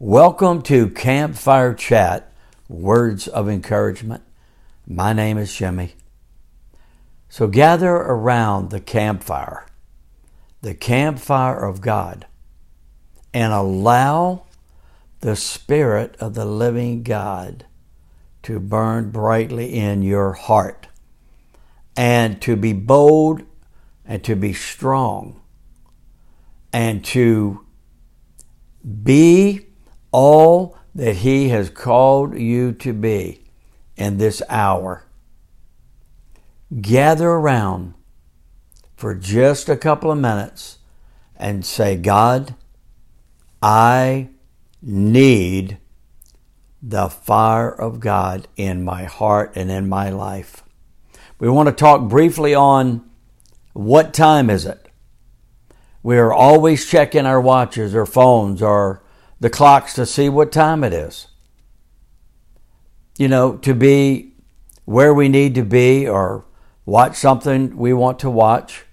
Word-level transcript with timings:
Welcome 0.00 0.62
to 0.62 0.90
Campfire 0.90 1.74
Chat 1.74 2.32
Words 2.68 3.26
of 3.26 3.48
Encouragement. 3.48 4.22
My 4.86 5.12
name 5.12 5.38
is 5.38 5.52
Jimmy. 5.52 5.96
So 7.28 7.48
gather 7.48 7.90
around 7.90 8.70
the 8.70 8.78
campfire, 8.78 9.66
the 10.62 10.76
campfire 10.76 11.58
of 11.58 11.80
God, 11.80 12.26
and 13.34 13.52
allow 13.52 14.44
the 15.18 15.34
Spirit 15.34 16.14
of 16.20 16.34
the 16.34 16.44
living 16.44 17.02
God 17.02 17.66
to 18.44 18.60
burn 18.60 19.10
brightly 19.10 19.74
in 19.74 20.02
your 20.02 20.34
heart 20.34 20.86
and 21.96 22.40
to 22.42 22.54
be 22.54 22.72
bold 22.72 23.42
and 24.04 24.22
to 24.22 24.36
be 24.36 24.52
strong 24.52 25.40
and 26.72 27.04
to 27.06 27.66
be 29.02 29.64
all 30.12 30.76
that 30.94 31.16
He 31.16 31.48
has 31.50 31.70
called 31.70 32.38
you 32.38 32.72
to 32.72 32.92
be 32.92 33.44
in 33.96 34.18
this 34.18 34.42
hour. 34.48 35.04
Gather 36.80 37.28
around 37.28 37.94
for 38.96 39.14
just 39.14 39.68
a 39.68 39.76
couple 39.76 40.10
of 40.10 40.18
minutes 40.18 40.78
and 41.36 41.64
say, 41.64 41.96
God, 41.96 42.54
I 43.62 44.30
need 44.82 45.78
the 46.82 47.08
fire 47.08 47.70
of 47.70 48.00
God 48.00 48.48
in 48.56 48.84
my 48.84 49.04
heart 49.04 49.52
and 49.54 49.70
in 49.70 49.88
my 49.88 50.10
life. 50.10 50.62
We 51.38 51.48
want 51.48 51.68
to 51.68 51.74
talk 51.74 52.08
briefly 52.08 52.54
on 52.54 53.08
what 53.72 54.12
time 54.12 54.50
is 54.50 54.66
it? 54.66 54.88
We 56.02 56.18
are 56.18 56.32
always 56.32 56.88
checking 56.88 57.26
our 57.26 57.40
watches 57.40 57.94
or 57.94 58.06
phones 58.06 58.62
or 58.62 59.02
the 59.40 59.50
clocks 59.50 59.94
to 59.94 60.06
see 60.06 60.28
what 60.28 60.52
time 60.52 60.82
it 60.82 60.92
is. 60.92 61.28
You 63.18 63.28
know, 63.28 63.56
to 63.58 63.74
be 63.74 64.32
where 64.84 65.12
we 65.12 65.28
need 65.28 65.54
to 65.54 65.64
be 65.64 66.08
or 66.08 66.44
watch 66.86 67.16
something 67.16 67.76
we 67.76 67.92
want 67.92 68.18
to 68.20 68.30
watch 68.30 68.84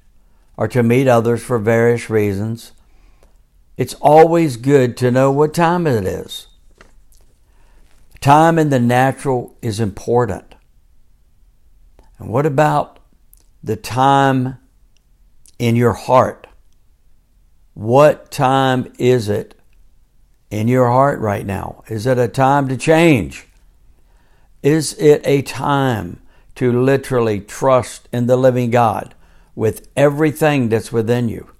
or 0.57 0.67
to 0.67 0.83
meet 0.83 1.07
others 1.07 1.43
for 1.43 1.57
various 1.59 2.09
reasons. 2.09 2.73
It's 3.77 3.93
always 3.95 4.57
good 4.57 4.97
to 4.97 5.11
know 5.11 5.31
what 5.31 5.53
time 5.53 5.85
it 5.87 6.05
is. 6.05 6.47
Time 8.21 8.57
in 8.57 8.69
the 8.69 8.79
natural 8.79 9.57
is 9.61 9.79
important. 9.79 10.55
And 12.17 12.29
what 12.29 12.45
about 12.45 12.99
the 13.63 13.75
time 13.75 14.57
in 15.59 15.75
your 15.75 15.93
heart? 15.93 16.47
What 17.73 18.31
time 18.31 18.91
is 18.97 19.29
it 19.29 19.59
in 20.49 20.67
your 20.67 20.87
heart 20.87 21.19
right 21.19 21.45
now? 21.45 21.83
Is 21.87 22.05
it 22.05 22.17
a 22.17 22.27
time 22.27 22.67
to 22.67 22.77
change? 22.77 23.47
Is 24.63 24.93
it 24.93 25.21
a 25.25 25.41
time 25.41 26.21
to 26.55 26.71
literally 26.71 27.39
trust 27.39 28.07
in 28.11 28.27
the 28.27 28.37
living 28.37 28.71
God 28.71 29.13
with 29.53 29.87
everything 29.95 30.69
that's 30.69 30.91
within 30.91 31.29
you? 31.29 31.51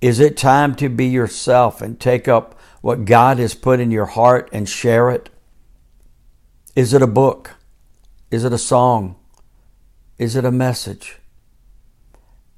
Is 0.00 0.20
it 0.20 0.36
time 0.36 0.74
to 0.76 0.88
be 0.88 1.06
yourself 1.06 1.80
and 1.80 1.98
take 1.98 2.28
up 2.28 2.58
what 2.82 3.06
God 3.06 3.38
has 3.38 3.54
put 3.54 3.80
in 3.80 3.90
your 3.90 4.06
heart 4.06 4.50
and 4.52 4.68
share 4.68 5.10
it? 5.10 5.30
Is 6.76 6.92
it 6.92 7.00
a 7.00 7.06
book? 7.06 7.52
Is 8.30 8.44
it 8.44 8.52
a 8.52 8.58
song? 8.58 9.16
Is 10.18 10.36
it 10.36 10.44
a 10.44 10.52
message? 10.52 11.18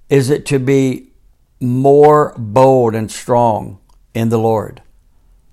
Is 0.09 0.31
it 0.31 0.45
to 0.47 0.59
be 0.59 1.13
more 1.61 2.35
bold 2.37 2.95
and 2.95 3.11
strong 3.11 3.79
in 4.17 4.31
the 4.31 4.39
Lord? 4.39 4.83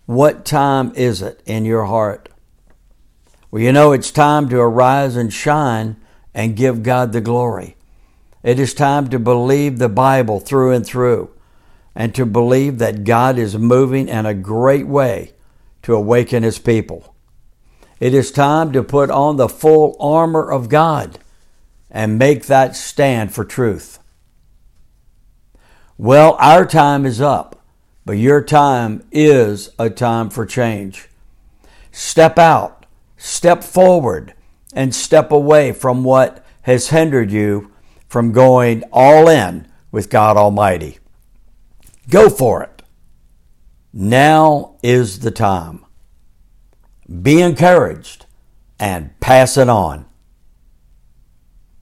What 0.06 0.46
time 0.46 0.94
is 0.96 1.22
it 1.22 1.44
in 1.46 1.66
your 1.66 1.86
heart? 1.86 2.30
Well, 3.52 3.62
you 3.62 3.74
know, 3.74 3.92
it's 3.92 4.10
time 4.10 4.50
to 4.50 4.60
arise 4.60 5.16
and 5.16 5.32
shine 5.32 5.98
and 6.34 6.56
give 6.56 6.82
God 6.82 7.12
the 7.12 7.22
glory. 7.22 7.76
It 8.42 8.60
is 8.60 8.74
time 8.74 9.10
to 9.10 9.20
believe 9.20 9.78
the 9.78 9.90
Bible 9.90 10.40
through 10.40 10.72
and 10.72 10.86
through 10.86 11.30
and 11.94 12.16
to 12.16 12.26
believe 12.26 12.80
that 12.80 13.04
God 13.04 13.38
is 13.38 13.58
moving 13.58 14.08
in 14.08 14.26
a 14.26 14.34
great 14.34 14.88
way 14.88 15.34
to 15.84 15.94
awaken 15.94 16.44
His 16.44 16.58
people. 16.58 17.14
It 18.00 18.14
is 18.14 18.32
time 18.32 18.72
to 18.72 18.82
put 18.82 19.12
on 19.12 19.36
the 19.36 19.50
full 19.50 19.96
armor 20.00 20.52
of 20.52 20.70
God 20.70 21.20
and 21.92 22.18
make 22.18 22.48
that 22.48 22.76
stand 22.76 23.34
for 23.34 23.46
truth. 23.46 24.00
Well, 25.98 26.36
our 26.40 26.66
time 26.66 27.06
is 27.06 27.22
up, 27.22 27.53
but 28.06 28.14
your 28.14 28.42
time 28.42 29.04
is 29.12 29.72
a 29.80 29.90
time 29.90 30.30
for 30.30 30.46
change. 30.46 31.10
Step 31.92 32.38
out, 32.38 32.86
step 33.18 33.64
forward, 33.64 34.34
and 34.74 34.94
step 34.94 35.32
away 35.32 35.72
from 35.72 36.04
what 36.04 36.46
has 36.64 36.90
hindered 36.90 37.32
you 37.32 37.72
from 38.08 38.32
going 38.32 38.84
all 38.92 39.28
in 39.30 39.68
with 39.92 40.10
God 40.10 40.38
Almighty. 40.38 41.00
Go 42.10 42.30
for 42.30 42.64
it. 42.64 42.82
Now 43.94 44.76
is 44.82 45.20
the 45.20 45.32
time. 45.32 45.86
Be 47.22 47.42
encouraged 47.42 48.26
and 48.80 49.18
pass 49.20 49.56
it 49.56 49.70
on. 49.70 50.06